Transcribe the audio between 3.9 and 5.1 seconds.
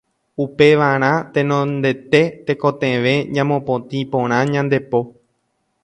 porã ñande po.